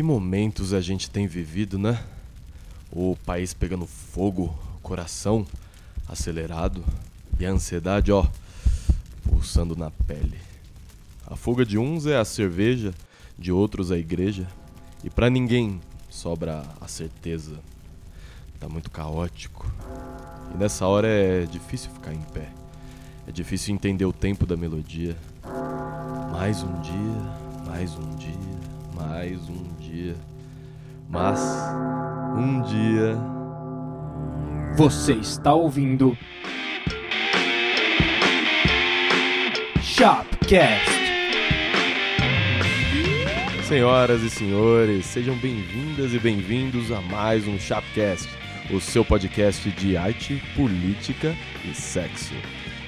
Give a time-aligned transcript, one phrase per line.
[0.00, 2.02] Que momentos a gente tem vivido, né?
[2.90, 5.46] O país pegando fogo, coração
[6.08, 6.82] acelerado
[7.38, 8.26] e a ansiedade, ó,
[9.28, 10.38] pulsando na pele.
[11.26, 12.94] A fuga de uns é a cerveja,
[13.38, 14.48] de outros a igreja,
[15.04, 15.78] e para ninguém
[16.08, 17.60] sobra a certeza.
[18.58, 19.70] Tá muito caótico.
[20.54, 22.48] E nessa hora é difícil ficar em pé.
[23.28, 25.14] É difícil entender o tempo da melodia.
[26.32, 28.69] Mais um dia, mais um dia,
[29.00, 30.14] mais um dia.
[31.08, 31.40] Mas
[32.36, 33.16] um dia.
[34.76, 36.16] Você está ouvindo.
[39.82, 41.00] Shopcast.
[43.66, 48.28] Senhoras e senhores, sejam bem-vindas e bem-vindos a mais um Shopcast,
[48.72, 52.34] o seu podcast de arte, política e sexo.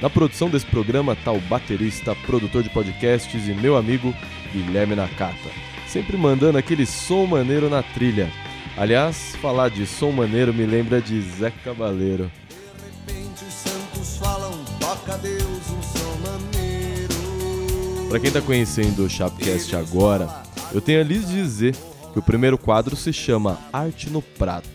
[0.01, 4.13] Na produção desse programa está o baterista, produtor de podcasts e meu amigo
[4.53, 5.62] Guilherme Nakata,
[5.93, 8.33] sempre mandando aquele som maneiro na trilha.
[8.79, 12.33] Aliás, falar de som maneiro me lembra de Zé Cabaleiro.
[18.09, 21.77] Para quem tá conhecendo o Chapcast agora, eu tenho a lhes dizer
[22.11, 24.69] que o primeiro quadro se chama Arte no Prato,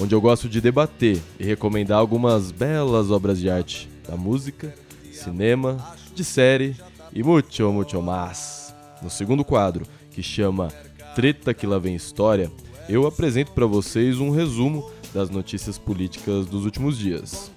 [0.00, 4.72] onde eu gosto de debater e recomendar algumas belas obras de arte da música,
[5.12, 5.84] cinema,
[6.14, 6.76] de série
[7.12, 8.72] e muito, muito mais.
[9.02, 10.68] No segundo quadro, que chama
[11.14, 12.50] Treta que lá vem história,
[12.88, 17.50] eu apresento para vocês um resumo das notícias políticas dos últimos dias.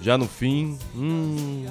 [0.00, 1.66] Já no fim, hum,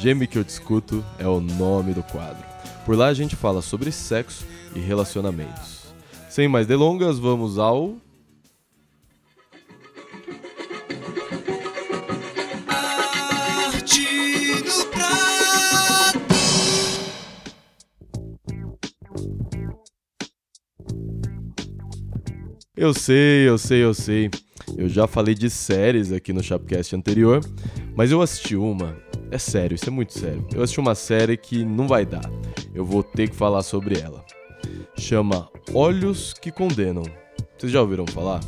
[0.00, 2.44] Geme que eu discuto é o nome do quadro.
[2.84, 5.82] Por lá a gente fala sobre sexo e relacionamentos.
[6.30, 7.96] Sem mais delongas, vamos ao
[22.82, 24.28] Eu sei, eu sei, eu sei.
[24.76, 27.40] Eu já falei de séries aqui no Chapcast anterior,
[27.94, 28.96] mas eu assisti uma.
[29.30, 30.44] É sério, isso é muito sério.
[30.52, 32.28] Eu assisti uma série que não vai dar.
[32.74, 34.24] Eu vou ter que falar sobre ela.
[34.98, 37.04] Chama Olhos que Condenam.
[37.56, 38.40] Vocês já ouviram falar?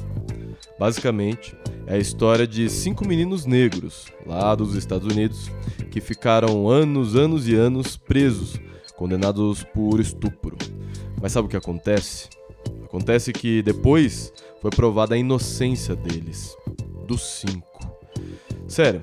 [0.80, 5.48] Basicamente, é a história de cinco meninos negros, lá dos Estados Unidos,
[5.92, 8.60] que ficaram anos, anos e anos presos,
[8.96, 10.56] condenados por estupro.
[11.22, 12.33] Mas sabe o que acontece?
[12.94, 14.32] Acontece que depois
[14.62, 16.56] foi provada a inocência deles,
[17.08, 17.66] dos cinco.
[18.68, 19.02] Sério,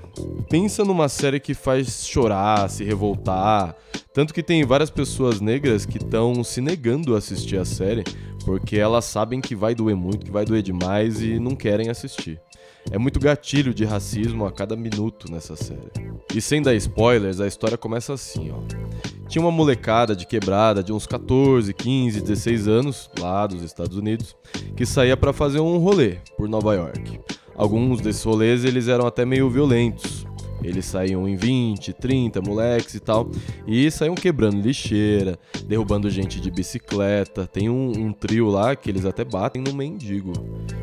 [0.50, 3.76] pensa numa série que faz chorar, se revoltar.
[4.14, 8.06] Tanto que tem várias pessoas negras que estão se negando a assistir a série
[8.46, 12.40] porque elas sabem que vai doer muito, que vai doer demais e não querem assistir.
[12.90, 15.92] É muito gatilho de racismo a cada minuto nessa série.
[16.34, 18.60] E sem dar spoilers, a história começa assim, ó.
[19.28, 24.36] Tinha uma molecada de quebrada de uns 14, 15, 16 anos, lá dos Estados Unidos,
[24.76, 27.20] que saía para fazer um rolê por Nova York.
[27.56, 30.26] Alguns desses rolês eles eram até meio violentos.
[30.64, 33.30] Eles saíam em 20, 30 moleques e tal,
[33.68, 37.48] e saíam quebrando lixeira, derrubando gente de bicicleta.
[37.48, 40.34] Tem um, um trio lá que eles até batem no mendigo.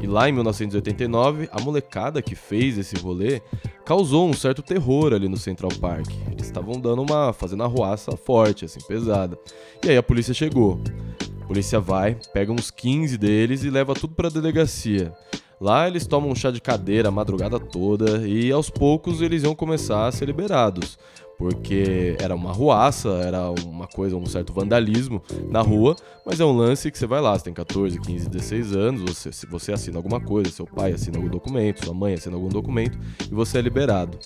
[0.00, 3.40] E lá em 1989, a molecada que fez esse rolê
[3.84, 6.08] causou um certo terror ali no Central Park.
[6.30, 7.32] Eles estavam dando uma.
[7.32, 9.38] fazendo arruaça forte, assim, pesada.
[9.84, 10.80] E aí a polícia chegou.
[11.42, 15.12] A polícia vai, pega uns 15 deles e leva tudo pra delegacia.
[15.60, 19.54] Lá eles tomam um chá de cadeira a madrugada toda e aos poucos eles iam
[19.54, 20.98] começar a ser liberados.
[21.36, 25.94] Porque era uma ruaça, era uma coisa, um certo vandalismo na rua,
[26.26, 29.46] mas é um lance que você vai lá, você tem 14, 15, 16 anos, você,
[29.46, 32.98] você assina alguma coisa, seu pai assina algum documento, sua mãe assina algum documento
[33.30, 34.18] e você é liberado.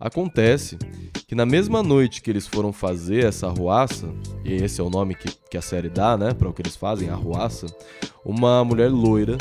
[0.00, 0.78] Acontece
[1.26, 4.08] que na mesma noite que eles foram fazer essa arruaça,
[4.44, 6.76] e esse é o nome que, que a série dá, né, para o que eles
[6.76, 7.66] fazem, a arruaça,
[8.24, 9.36] uma mulher loira,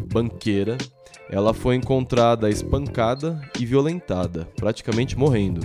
[0.00, 0.76] banqueira,
[1.30, 5.60] ela foi encontrada espancada e violentada, praticamente morrendo.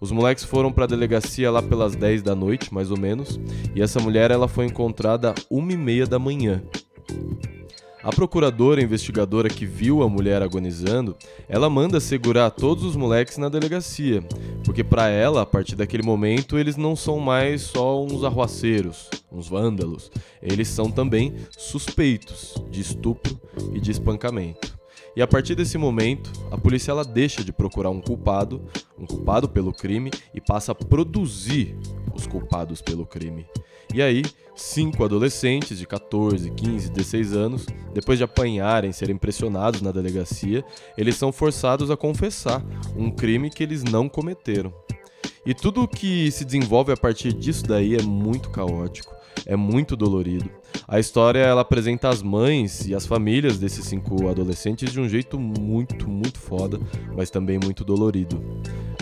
[0.00, 3.40] Os moleques foram para a delegacia lá pelas 10 da noite, mais ou menos,
[3.74, 6.62] e essa mulher ela foi encontrada uma e meia da manhã.
[8.06, 11.16] A procuradora investigadora que viu a mulher agonizando,
[11.48, 14.22] ela manda segurar todos os moleques na delegacia,
[14.64, 19.48] porque para ela, a partir daquele momento, eles não são mais só uns arruaceiros, uns
[19.48, 20.08] vândalos,
[20.40, 23.40] eles são também suspeitos de estupro
[23.74, 24.78] e de espancamento.
[25.16, 28.62] E a partir desse momento, a polícia ela deixa de procurar um culpado,
[28.96, 31.76] um culpado pelo crime, e passa a produzir
[32.14, 33.46] os culpados pelo crime.
[33.96, 34.22] E aí,
[34.54, 37.64] cinco adolescentes de 14, 15, 16 anos,
[37.94, 40.62] depois de apanharem, serem pressionados na delegacia,
[40.98, 42.62] eles são forçados a confessar
[42.94, 44.70] um crime que eles não cometeram.
[45.46, 49.14] E tudo que se desenvolve a partir disso daí é muito caótico,
[49.46, 50.50] é muito dolorido.
[50.86, 55.40] A história ela apresenta as mães e as famílias desses cinco adolescentes de um jeito
[55.40, 56.78] muito, muito foda,
[57.16, 58.38] mas também muito dolorido.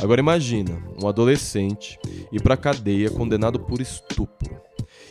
[0.00, 1.98] Agora imagina um adolescente
[2.30, 4.54] ir pra cadeia condenado por estupro.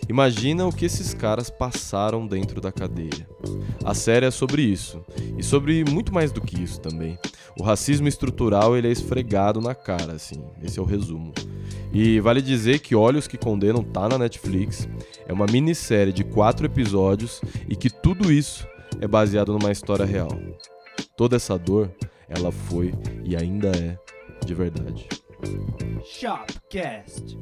[0.08, 3.28] Imagina o que esses caras passaram dentro da cadeia.
[3.84, 5.04] A série é sobre isso,
[5.38, 7.18] e sobre muito mais do que isso também.
[7.60, 10.44] O racismo estrutural ele é esfregado na cara, assim.
[10.62, 11.34] Esse é o resumo.
[11.94, 14.88] E vale dizer que Olhos que Condenam tá na Netflix.
[15.28, 17.40] É uma minissérie de quatro episódios
[17.70, 18.68] e que tudo isso
[19.00, 20.32] é baseado numa história real.
[21.16, 21.92] Toda essa dor,
[22.28, 23.98] ela foi e ainda é
[24.44, 25.08] de verdade.
[26.04, 27.38] Shopcast.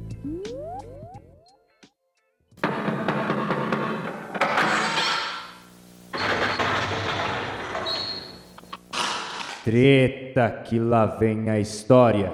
[9.64, 12.32] Treta que lá vem a história.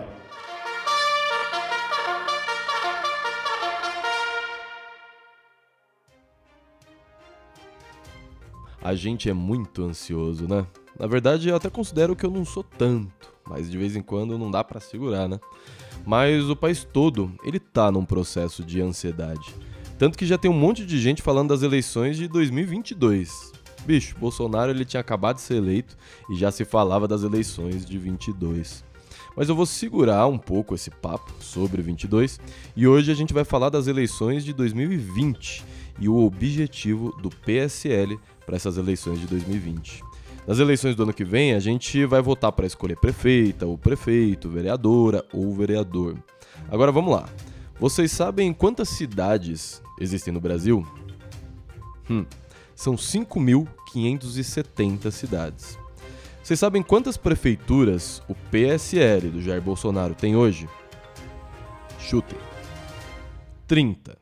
[8.80, 10.66] A gente é muito ansioso, né?
[10.98, 14.38] Na verdade, eu até considero que eu não sou tanto, mas de vez em quando
[14.38, 15.38] não dá pra segurar, né?
[16.06, 19.54] Mas o país todo, ele tá num processo de ansiedade.
[19.98, 23.57] Tanto que já tem um monte de gente falando das eleições de 2022.
[23.88, 25.96] Bicho, Bolsonaro ele tinha acabado de ser eleito
[26.28, 28.84] e já se falava das eleições de 22.
[29.34, 32.38] Mas eu vou segurar um pouco esse papo sobre 22
[32.76, 35.64] e hoje a gente vai falar das eleições de 2020
[35.98, 40.04] e o objetivo do PSL para essas eleições de 2020.
[40.46, 44.50] Nas eleições do ano que vem, a gente vai votar para escolher prefeita, ou prefeito,
[44.50, 46.14] vereadora ou vereador.
[46.70, 47.26] Agora vamos lá.
[47.80, 50.86] Vocês sabem quantas cidades existem no Brasil?
[52.10, 52.26] Hum,
[52.78, 52.96] são
[53.94, 55.78] 5.570 cidades.
[56.42, 60.68] Vocês sabem quantas prefeituras o PSL do Jair Bolsonaro tem hoje?
[61.98, 62.38] Chutem.
[63.66, 64.16] 30.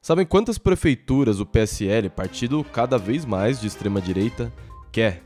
[0.00, 4.52] Sabem quantas prefeituras o PSL, partido cada vez mais de extrema direita,
[4.90, 5.22] quer?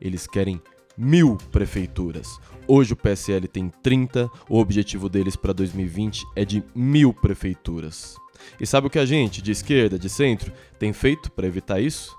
[0.00, 0.60] Eles querem
[0.96, 2.38] mil prefeituras.
[2.66, 8.16] Hoje o PSL tem 30, o objetivo deles para 2020 é de mil prefeituras.
[8.58, 12.14] E sabe o que a gente, de esquerda, de centro, tem feito para evitar isso?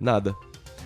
[0.00, 0.36] Nada.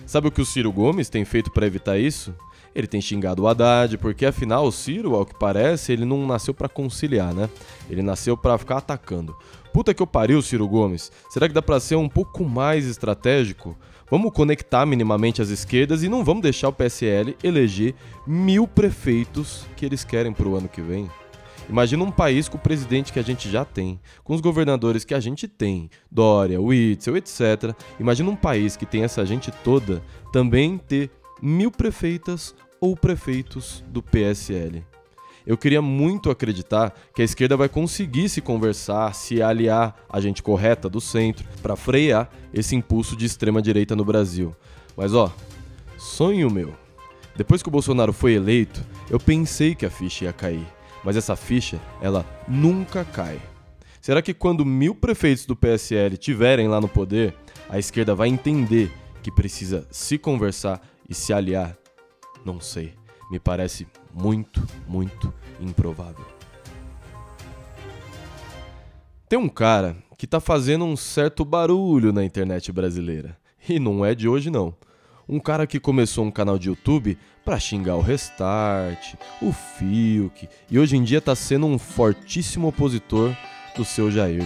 [0.05, 2.35] Sabe o que o Ciro Gomes tem feito para evitar isso?
[2.73, 6.53] Ele tem xingado o Haddad, porque afinal o Ciro, ao que parece, ele não nasceu
[6.53, 7.49] para conciliar, né?
[7.89, 9.35] Ele nasceu para ficar atacando.
[9.73, 11.11] Puta que eu pariu, Ciro Gomes.
[11.29, 13.77] Será que dá pra ser um pouco mais estratégico?
[14.09, 17.95] Vamos conectar minimamente as esquerdas e não vamos deixar o PSL eleger
[18.27, 21.09] mil prefeitos que eles querem pro ano que vem.
[21.71, 25.13] Imagina um país com o presidente que a gente já tem, com os governadores que
[25.13, 27.73] a gente tem, Dória, Witzel, etc.
[27.97, 30.03] Imagina um país que tem essa gente toda
[30.33, 31.09] também ter
[31.41, 34.83] mil prefeitas ou prefeitos do PSL.
[35.47, 40.43] Eu queria muito acreditar que a esquerda vai conseguir se conversar, se aliar à gente
[40.43, 44.53] correta do centro para frear esse impulso de extrema direita no Brasil.
[44.97, 45.33] Mas ó,
[45.97, 46.73] sonho meu.
[47.33, 50.67] Depois que o Bolsonaro foi eleito, eu pensei que a ficha ia cair,
[51.03, 53.39] mas essa ficha, ela nunca cai.
[54.01, 57.35] Será que quando mil prefeitos do PSL tiverem lá no poder,
[57.69, 61.77] a esquerda vai entender que precisa se conversar e se aliar?
[62.43, 62.93] Não sei.
[63.29, 66.25] Me parece muito, muito improvável.
[69.29, 73.37] Tem um cara que tá fazendo um certo barulho na internet brasileira.
[73.69, 74.75] E não é de hoje não.
[75.31, 80.77] Um cara que começou um canal de YouTube para xingar o Restart, o Fiuk e
[80.77, 83.33] hoje em dia tá sendo um fortíssimo opositor
[83.73, 84.45] do seu Jair.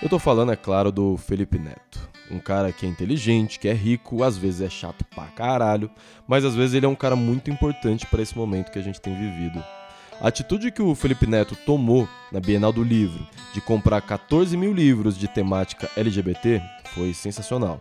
[0.00, 2.08] Eu tô falando, é claro, do Felipe Neto.
[2.30, 5.90] Um cara que é inteligente, que é rico, às vezes é chato pra caralho,
[6.26, 9.02] mas às vezes ele é um cara muito importante para esse momento que a gente
[9.02, 9.62] tem vivido.
[10.22, 14.72] A atitude que o Felipe Neto tomou na Bienal do Livro de comprar 14 mil
[14.72, 16.62] livros de temática LGBT
[16.94, 17.78] foi sensacional.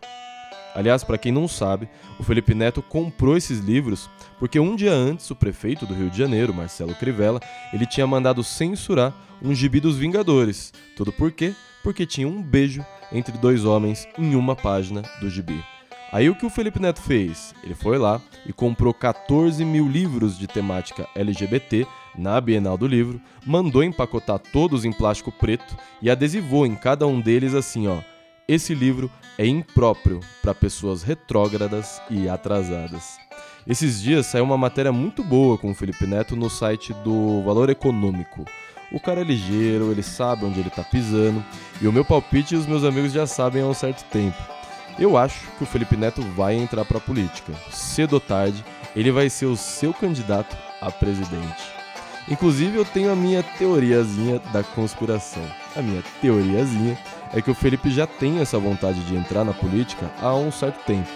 [0.78, 4.08] Aliás, para quem não sabe, o Felipe Neto comprou esses livros
[4.38, 7.42] porque um dia antes o prefeito do Rio de Janeiro, Marcelo Crivella,
[7.74, 10.72] ele tinha mandado censurar um gibi dos Vingadores.
[10.96, 11.56] Tudo por quê?
[11.82, 15.66] Porque tinha um beijo entre dois homens em uma página do gibi.
[16.12, 17.56] Aí o que o Felipe Neto fez?
[17.64, 23.20] Ele foi lá e comprou 14 mil livros de temática LGBT na Bienal do Livro,
[23.44, 27.98] mandou empacotar todos em plástico preto e adesivou em cada um deles assim, ó.
[28.50, 33.18] Esse livro é impróprio para pessoas retrógradas e atrasadas.
[33.68, 37.70] Esses dias saiu uma matéria muito boa com o Felipe Neto no site do Valor
[37.70, 38.46] Econômico.
[38.90, 41.44] O cara é ligeiro, ele sabe onde ele tá pisando,
[41.82, 44.42] e o meu palpite os meus amigos já sabem há um certo tempo.
[44.98, 47.52] Eu acho que o Felipe Neto vai entrar pra política.
[47.70, 48.64] Cedo ou tarde,
[48.96, 51.78] ele vai ser o seu candidato a presidente.
[52.30, 55.44] Inclusive, eu tenho a minha teoriazinha da conspiração.
[55.76, 56.98] A minha teoriazinha
[57.34, 60.84] é que o Felipe já tem essa vontade de entrar na política há um certo
[60.86, 61.10] tempo.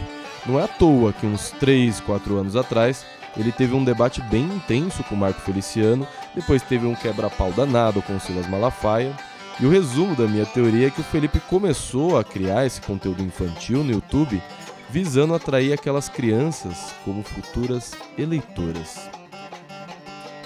[0.45, 3.05] Não é à toa que uns 3, 4 anos atrás
[3.37, 8.01] ele teve um debate bem intenso com o Marco Feliciano, depois teve um quebra-pau danado
[8.01, 9.15] com o Silas Malafaia.
[9.59, 13.21] E o resumo da minha teoria é que o Felipe começou a criar esse conteúdo
[13.21, 14.41] infantil no YouTube
[14.89, 19.09] visando atrair aquelas crianças como futuras eleitoras.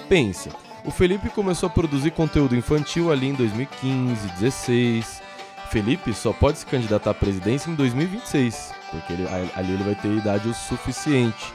[0.07, 0.49] Pense,
[0.83, 5.24] o Felipe começou a produzir conteúdo infantil ali em 2015, 16.
[5.69, 10.09] Felipe só pode se candidatar à presidência em 2026, porque ele, ali ele vai ter
[10.09, 11.53] idade o suficiente.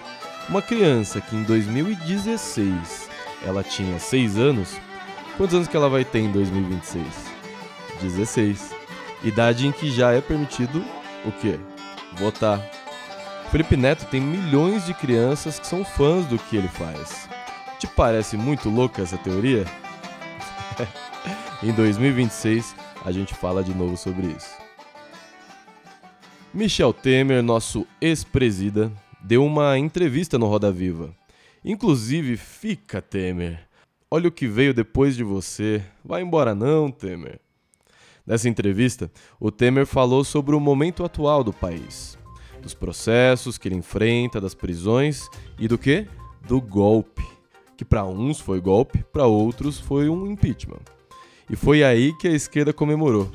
[0.48, 3.08] Uma criança que em 2016
[3.46, 4.76] ela tinha 6 anos,
[5.36, 7.06] quantos anos que ela vai ter em 2026?
[8.02, 8.74] 16.
[9.22, 10.84] Idade em que já é permitido
[11.24, 11.58] o quê?
[12.16, 12.60] Votar.
[13.50, 17.28] Felipe Neto tem milhões de crianças que são fãs do que ele faz.
[17.78, 19.64] Te parece muito louca essa teoria?
[21.62, 22.74] em 2026
[23.04, 24.57] a gente fala de novo sobre isso.
[26.52, 31.14] Michel Temer, nosso ex-presida, deu uma entrevista no Roda Viva.
[31.64, 33.69] Inclusive, fica, Temer.
[34.11, 35.83] Olha o que veio depois de você.
[36.04, 37.40] Vai embora não, Temer.
[38.26, 42.19] Nessa entrevista, o Temer falou sobre o momento atual do país,
[42.61, 45.28] dos processos que ele enfrenta, das prisões
[45.59, 46.07] e do que?
[46.47, 47.23] Do golpe
[47.80, 50.83] que para uns foi golpe, para outros foi um impeachment.
[51.50, 53.30] E foi aí que a esquerda comemorou.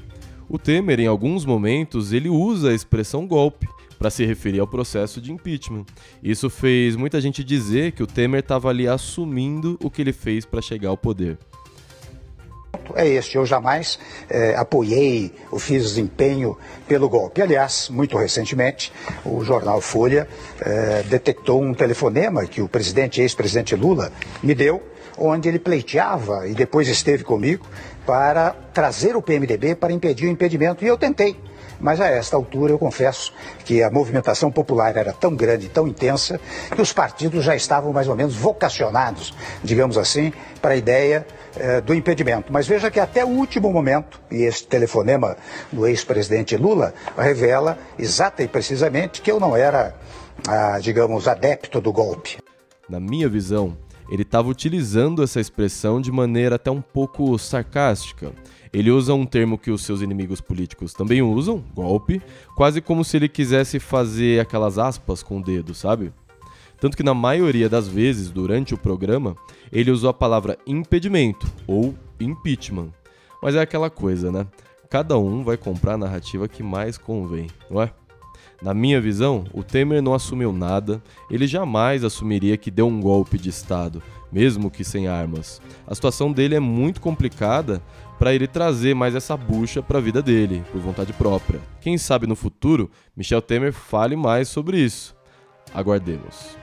[0.48, 3.68] O Temer, em alguns momentos, ele usa a expressão golpe
[4.00, 5.86] para se referir ao processo de impeachment.
[6.24, 10.46] Isso fez muita gente dizer que o Temer estava ali assumindo o que ele fez
[10.46, 11.38] para chegar ao poder
[12.94, 13.38] é este.
[13.38, 13.98] Eu jamais
[14.30, 16.58] é, apoiei ou fiz desempenho
[16.88, 17.42] pelo golpe.
[17.42, 18.92] Aliás, muito recentemente,
[19.24, 20.28] o jornal Folha
[20.60, 24.12] é, detectou um telefonema que o presidente, ex-presidente Lula,
[24.44, 24.84] me deu,
[25.18, 27.66] onde ele pleiteava e depois esteve comigo
[28.06, 30.84] para trazer o PMDB para impedir o impedimento.
[30.84, 31.36] E eu tentei.
[31.80, 33.34] Mas a esta altura eu confesso
[33.66, 36.40] que a movimentação popular era tão grande, tão intensa,
[36.74, 39.34] que os partidos já estavam mais ou menos vocacionados,
[39.64, 40.32] digamos assim,
[40.62, 41.26] para a ideia
[41.58, 42.52] eh, do impedimento.
[42.52, 45.38] Mas veja que até o último momento, e esse telefonema
[45.72, 49.96] do ex-presidente Lula revela exata e precisamente que eu não era,
[50.48, 52.38] ah, digamos, adepto do golpe.
[52.90, 53.76] Na minha visão,
[54.10, 58.32] ele estava utilizando essa expressão de maneira até um pouco sarcástica.
[58.72, 62.22] Ele usa um termo que os seus inimigos políticos também usam, golpe,
[62.56, 66.12] quase como se ele quisesse fazer aquelas aspas com o dedo, sabe?
[66.80, 69.36] Tanto que na maioria das vezes durante o programa,
[69.72, 72.90] ele usou a palavra impedimento ou impeachment.
[73.42, 74.46] Mas é aquela coisa, né?
[74.90, 77.92] Cada um vai comprar a narrativa que mais convém, não é?
[78.66, 83.38] Na minha visão, o Temer não assumiu nada, ele jamais assumiria que deu um golpe
[83.38, 85.62] de Estado, mesmo que sem armas.
[85.86, 87.80] A situação dele é muito complicada
[88.18, 91.62] para ele trazer mais essa bucha para a vida dele, por vontade própria.
[91.80, 95.16] Quem sabe no futuro, Michel Temer fale mais sobre isso.
[95.72, 96.58] Aguardemos.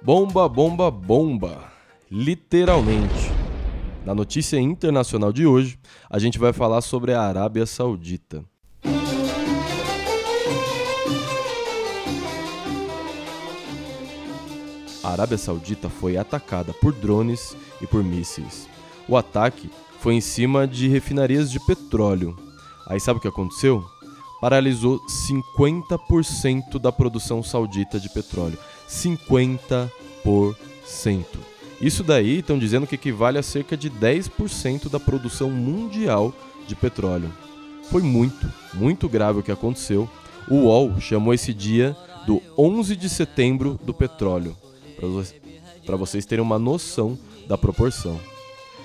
[0.00, 1.72] Bomba, bomba, bomba.
[2.08, 3.33] Literalmente.
[4.04, 5.78] Na notícia internacional de hoje,
[6.10, 8.44] a gente vai falar sobre a Arábia Saudita.
[15.02, 18.68] A Arábia Saudita foi atacada por drones e por mísseis.
[19.08, 19.70] O ataque
[20.00, 22.36] foi em cima de refinarias de petróleo.
[22.86, 23.82] Aí sabe o que aconteceu?
[24.38, 28.58] Paralisou 50% da produção saudita de petróleo.
[28.86, 29.88] 50%.
[31.80, 36.34] Isso daí estão dizendo que equivale a cerca de 10% da produção mundial
[36.66, 37.30] de petróleo.
[37.90, 40.08] Foi muito, muito grave o que aconteceu.
[40.48, 44.56] O UOL chamou esse dia do 11 de setembro do petróleo,
[45.84, 48.18] para vocês terem uma noção da proporção.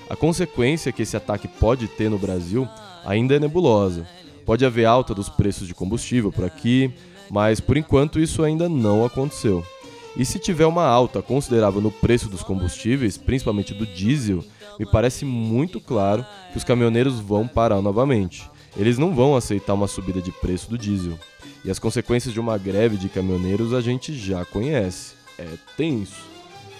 [0.10, 2.68] A consequência que esse ataque pode ter no Brasil
[3.06, 4.08] ainda é nebulosa.
[4.46, 6.92] Pode haver alta dos preços de combustível por aqui,
[7.30, 9.64] mas por enquanto isso ainda não aconteceu.
[10.18, 14.44] E se tiver uma alta considerável no preço dos combustíveis, principalmente do diesel,
[14.78, 18.50] me parece muito claro que os caminhoneiros vão parar novamente.
[18.78, 21.18] Eles não vão aceitar uma subida de preço do diesel.
[21.64, 25.14] E as consequências de uma greve de caminhoneiros a gente já conhece.
[25.38, 25.48] É
[25.78, 26.30] tenso.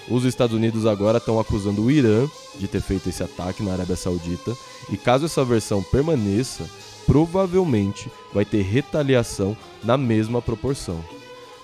[0.08, 3.96] Os Estados Unidos agora estão acusando o Irã de ter feito esse ataque na Arábia
[3.96, 4.56] Saudita,
[4.92, 6.68] e caso essa versão permaneça,
[7.06, 11.00] provavelmente vai ter retaliação na mesma proporção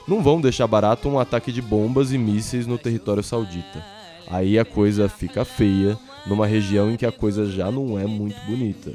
[0.08, 3.84] não vão deixar barato um ataque de bombas e mísseis no território saudita.
[4.28, 8.40] Aí a coisa fica feia numa região em que a coisa já não é muito
[8.46, 8.92] bonita.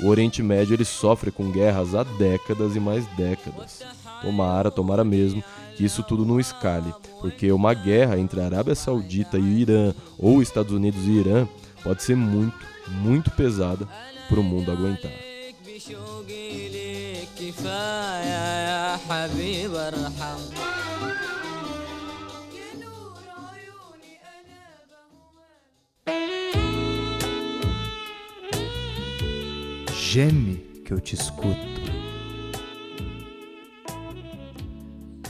[0.00, 3.82] O Oriente Médio ele sofre com guerras há décadas e mais décadas.
[4.20, 5.42] Tomara, tomara mesmo
[5.76, 9.94] que isso tudo não escale, porque uma guerra entre a Arábia Saudita e o Irã,
[10.18, 11.46] ou Estados Unidos e Irã,
[11.82, 12.56] pode ser muito,
[12.88, 13.86] muito pesada
[14.28, 15.31] para o mundo aguentar.
[29.94, 31.56] Geme que eu te escuto.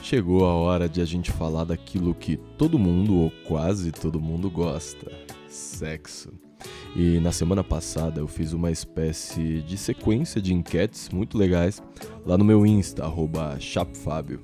[0.03, 4.51] Chegou a hora de a gente falar daquilo que todo mundo ou quase todo mundo
[4.51, 5.11] gosta:
[5.49, 6.52] sexo.
[6.95, 11.83] E na semana passada eu fiz uma espécie de sequência de enquetes muito legais
[12.27, 13.05] lá no meu Insta,
[13.59, 14.41] chapfábio.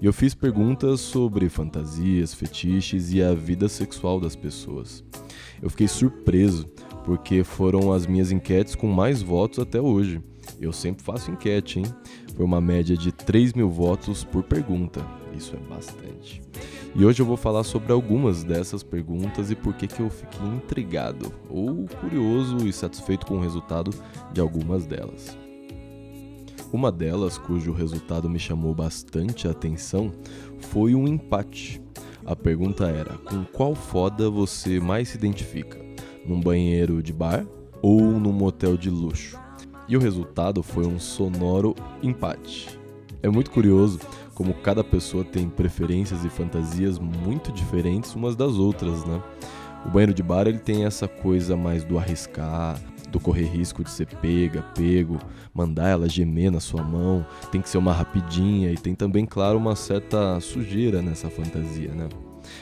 [0.00, 5.04] E eu fiz perguntas sobre fantasias, fetiches e a vida sexual das pessoas.
[5.60, 6.66] Eu fiquei surpreso
[7.04, 10.22] porque foram as minhas enquetes com mais votos até hoje.
[10.58, 11.86] Eu sempre faço enquete, hein?
[12.34, 15.19] Foi uma média de 3 mil votos por pergunta.
[15.36, 16.42] Isso é bastante.
[16.94, 20.46] E hoje eu vou falar sobre algumas dessas perguntas e por que, que eu fiquei
[20.46, 23.90] intrigado ou curioso e satisfeito com o resultado
[24.32, 25.36] de algumas delas.
[26.72, 30.12] Uma delas, cujo resultado me chamou bastante a atenção,
[30.58, 31.82] foi um empate.
[32.24, 35.90] A pergunta era: com qual foda você mais se identifica?
[36.24, 37.46] num banheiro de bar
[37.82, 39.38] ou num motel de luxo.
[39.88, 42.78] E o resultado foi um sonoro empate.
[43.22, 43.98] É muito curioso
[44.40, 49.22] como cada pessoa tem preferências e fantasias muito diferentes umas das outras, né?
[49.84, 52.80] O banheiro de bar ele tem essa coisa mais do arriscar,
[53.10, 55.18] do correr risco de ser pega, pego,
[55.52, 59.58] mandar ela gemer na sua mão, tem que ser uma rapidinha e tem também, claro,
[59.58, 62.08] uma certa sujeira nessa fantasia, né?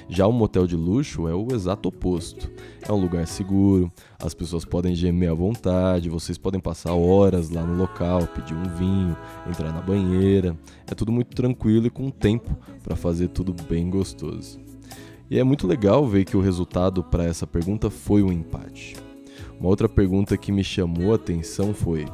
[0.09, 2.51] Já o motel de luxo é o exato oposto.
[2.87, 7.63] É um lugar seguro, as pessoas podem gemer à vontade, vocês podem passar horas lá
[7.63, 9.17] no local, pedir um vinho,
[9.49, 10.57] entrar na banheira.
[10.87, 14.59] É tudo muito tranquilo e com tempo para fazer tudo bem gostoso.
[15.31, 18.97] E é muito legal ver que o resultado para essa pergunta foi um empate.
[19.61, 22.07] Uma outra pergunta que me chamou a atenção foi: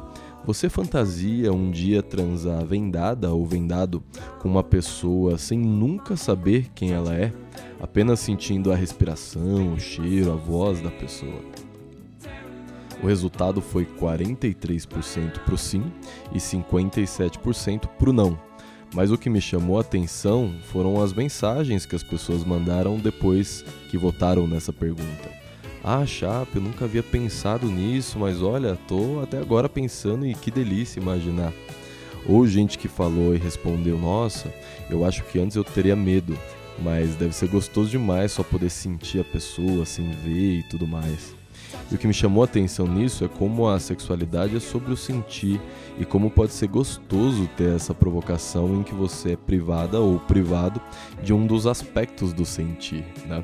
[0.45, 4.03] você fantasia um dia transar vendada ou vendado
[4.39, 7.31] com uma pessoa sem nunca saber quem ela é?
[7.79, 11.41] Apenas sentindo a respiração, o cheiro, a voz da pessoa.
[13.03, 15.83] O resultado foi 43% para o sim
[16.33, 18.39] e 57% para o não.
[18.93, 23.63] Mas o que me chamou a atenção foram as mensagens que as pessoas mandaram depois
[23.89, 25.29] que votaram nessa pergunta.
[25.83, 30.49] Ah, Chapa, eu nunca havia pensado nisso, mas olha, tô até agora pensando e que
[30.49, 31.53] delícia imaginar.
[32.27, 34.51] Ou gente que falou e respondeu: Nossa,
[34.89, 36.35] eu acho que antes eu teria medo,
[36.79, 41.35] mas deve ser gostoso demais só poder sentir a pessoa, assim, ver e tudo mais.
[41.91, 44.97] E o que me chamou a atenção nisso é como a sexualidade é sobre o
[44.97, 45.61] sentir
[45.99, 50.81] e como pode ser gostoso ter essa provocação em que você é privada ou privado
[51.21, 53.43] de um dos aspectos do sentir, né?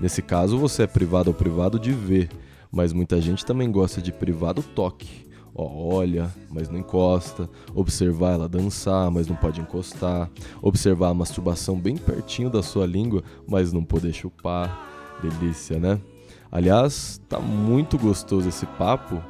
[0.00, 2.30] Nesse caso, você é privado ou privado de ver,
[2.72, 7.48] mas muita gente também gosta de privado toque Ó, olha, mas não encosta.
[7.74, 10.30] Observar ela dançar, mas não pode encostar.
[10.62, 14.88] Observar a masturbação bem pertinho da sua língua, mas não poder chupar.
[15.22, 16.00] Delícia, né?
[16.50, 19.22] Aliás, tá muito gostoso esse papo,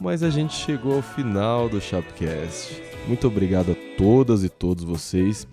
[0.00, 2.82] mas a gente chegou ao final do Chapcast.
[3.06, 5.46] Muito obrigado a todas e todos vocês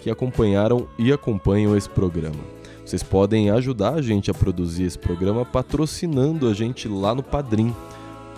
[0.00, 2.38] que acompanharam e acompanham esse programa.
[2.84, 7.74] Vocês podem ajudar a gente a produzir esse programa patrocinando a gente lá no Padrim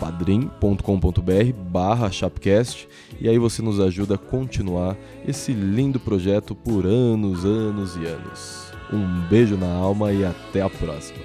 [0.01, 2.89] padrim.com.br barra chapcast
[3.21, 4.97] e aí você nos ajuda a continuar
[5.29, 8.73] esse lindo projeto por anos, anos e anos.
[8.91, 11.21] Um beijo na alma e até a próxima.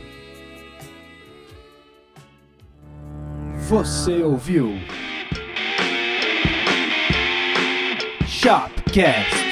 [3.68, 4.74] Você ouviu
[8.28, 9.46] Shopcast.